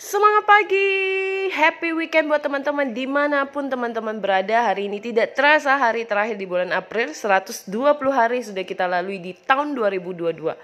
[0.00, 0.88] Semangat pagi,
[1.52, 4.72] happy weekend buat teman-teman di mana pun teman-teman berada.
[4.72, 7.12] Hari ini tidak terasa hari terakhir di bulan April.
[7.12, 7.68] 120
[8.08, 10.56] hari sudah kita lalui di tahun 2022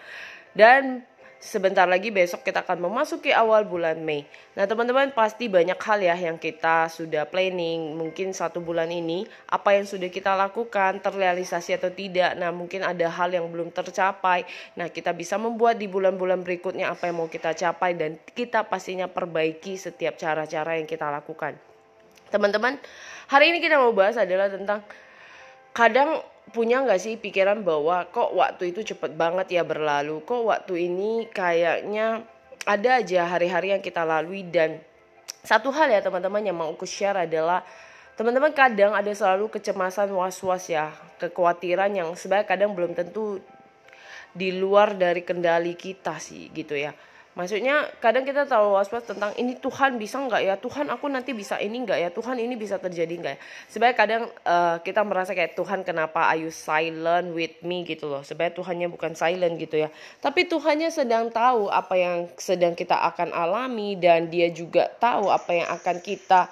[0.57, 1.05] Dan
[1.41, 4.25] sebentar lagi besok kita akan memasuki awal bulan Mei.
[4.57, 7.95] Nah, teman-teman pasti banyak hal ya yang kita sudah planning.
[7.95, 12.35] Mungkin satu bulan ini apa yang sudah kita lakukan terrealisasi atau tidak.
[12.41, 14.49] Nah, mungkin ada hal yang belum tercapai.
[14.75, 19.07] Nah, kita bisa membuat di bulan-bulan berikutnya apa yang mau kita capai dan kita pastinya
[19.07, 21.57] perbaiki setiap cara-cara yang kita lakukan.
[22.27, 22.81] Teman-teman,
[23.31, 24.83] hari ini kita mau bahas adalah tentang
[25.77, 26.25] kadang
[26.55, 30.23] punya nggak sih pikiran bahwa kok waktu itu cepet banget ya berlalu?
[30.23, 32.23] Kok waktu ini kayaknya
[32.67, 34.47] ada aja hari-hari yang kita lalui?
[34.47, 34.79] Dan
[35.47, 37.63] satu hal ya teman-teman yang mau aku share adalah
[38.19, 43.39] teman-teman kadang ada selalu kecemasan was-was ya kekhawatiran yang sebenarnya kadang belum tentu
[44.33, 46.97] di luar dari kendali kita sih gitu ya
[47.37, 50.55] Maksudnya kadang kita terlalu was-was tentang ini Tuhan bisa nggak ya?
[50.57, 52.09] Tuhan aku nanti bisa ini nggak ya?
[52.09, 53.41] Tuhan ini bisa terjadi nggak ya?
[53.69, 57.85] Sebenarnya kadang uh, kita merasa kayak Tuhan kenapa are you silent with me?
[57.85, 58.25] gitu loh.
[58.25, 59.93] Sebenarnya Tuhannya bukan silent gitu ya.
[60.25, 65.53] Tapi Tuhannya sedang tahu apa yang sedang kita akan alami Dan dia juga tahu apa
[65.53, 66.49] yang akan kita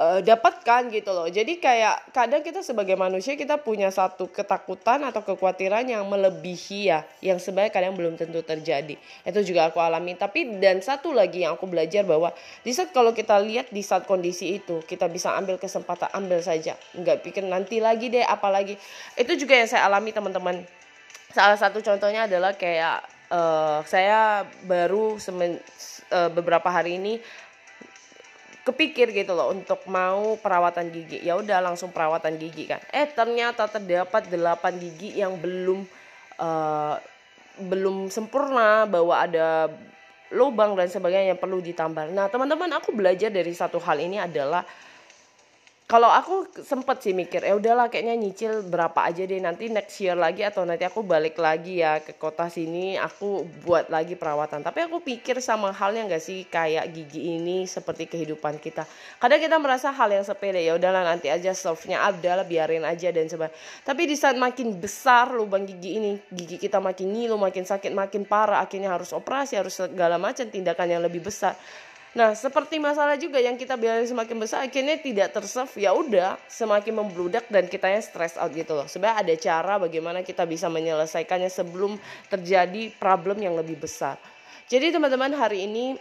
[0.00, 1.28] uh, dapatkan gitu loh.
[1.28, 7.04] Jadi kayak kadang kita sebagai manusia kita punya satu ketakutan atau kekhawatiran yang melebihi ya,
[7.20, 8.96] yang sebenarnya kadang belum tentu terjadi.
[9.22, 10.16] Itu juga aku alami.
[10.16, 12.32] Tapi dan satu lagi yang aku belajar bahwa
[12.64, 16.74] di saat kalau kita lihat di saat kondisi itu kita bisa ambil kesempatan ambil saja,
[16.96, 18.80] nggak pikir nanti lagi deh apalagi.
[19.14, 20.64] Itu juga yang saya alami teman-teman.
[21.30, 25.62] Salah satu contohnya adalah kayak uh, saya baru semen,
[26.10, 27.22] uh, beberapa hari ini
[28.70, 31.20] kepikir gitu loh untuk mau perawatan gigi.
[31.20, 32.80] Ya udah langsung perawatan gigi kan.
[32.94, 35.84] Eh ternyata terdapat 8 gigi yang belum
[36.38, 36.94] uh,
[37.60, 39.68] belum sempurna bahwa ada
[40.30, 42.08] lubang dan sebagainya yang perlu ditambal.
[42.14, 44.62] Nah teman-teman aku belajar dari satu hal ini adalah
[45.90, 50.14] kalau aku sempet sih mikir ya udahlah kayaknya nyicil berapa aja deh nanti next year
[50.14, 54.62] lagi atau nanti aku balik lagi ya ke kota sini aku buat lagi perawatan.
[54.62, 58.86] Tapi aku pikir sama halnya nggak sih kayak gigi ini seperti kehidupan kita?
[59.18, 63.26] Kadang kita merasa hal yang sepele ya udahlah nanti aja solve-nya adalah biarin aja dan
[63.26, 63.58] sebagainya.
[63.82, 68.22] Tapi di saat makin besar lubang gigi ini gigi kita makin ngilu makin sakit makin
[68.22, 71.58] parah akhirnya harus operasi harus segala macam tindakan yang lebih besar
[72.10, 76.90] Nah, seperti masalah juga yang kita bilang semakin besar akhirnya tidak terserve, ya udah semakin
[76.90, 78.90] membludak dan kita yang stress out gitu loh.
[78.90, 81.94] Sebenarnya ada cara bagaimana kita bisa menyelesaikannya sebelum
[82.26, 84.18] terjadi problem yang lebih besar.
[84.66, 85.94] Jadi teman-teman hari ini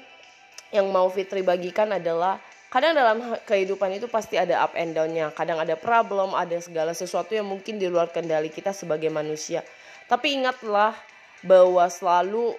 [0.74, 2.42] yang mau Fitri bagikan adalah
[2.74, 5.30] kadang dalam kehidupan itu pasti ada up and down-nya.
[5.38, 9.62] Kadang ada problem, ada segala sesuatu yang mungkin di luar kendali kita sebagai manusia.
[10.10, 10.98] Tapi ingatlah
[11.46, 12.58] bahwa selalu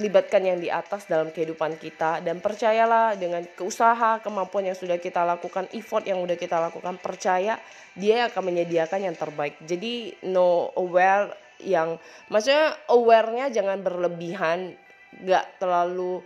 [0.00, 2.24] libatkan yang di atas dalam kehidupan kita.
[2.24, 7.60] Dan percayalah dengan keusaha kemampuan yang sudah kita lakukan effort yang sudah kita lakukan percaya
[7.92, 9.60] dia akan menyediakan yang terbaik.
[9.68, 12.00] Jadi no aware yang
[12.32, 14.74] maksudnya awarenya jangan berlebihan.
[15.10, 16.24] Gak terlalu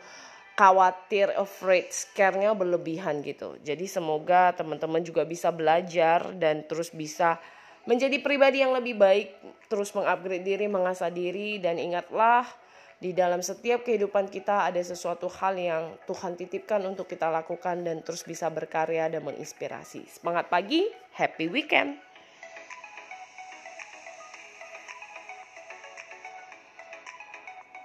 [0.54, 3.58] khawatir afraid scare-nya berlebihan gitu.
[3.66, 7.42] Jadi semoga teman-teman juga bisa belajar dan terus bisa
[7.91, 9.34] menjadi pribadi yang lebih baik.
[9.66, 12.46] Terus mengupgrade diri mengasah diri dan ingatlah
[13.04, 18.00] di dalam setiap kehidupan kita ada sesuatu hal yang Tuhan titipkan untuk kita lakukan dan
[18.00, 20.09] terus bisa berkarya dan menginspirasi.
[20.09, 22.00] Semangat pagi, happy weekend!